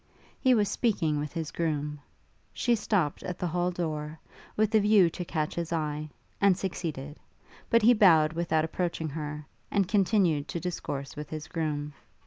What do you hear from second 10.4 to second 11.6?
to discourse with his